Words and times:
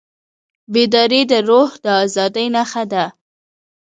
بیداري 0.73 1.21
د 1.31 1.33
روح 1.49 1.69
د 1.83 1.85
ازادۍ 2.03 2.47
نښه 2.55 2.83
ده. 2.91 3.05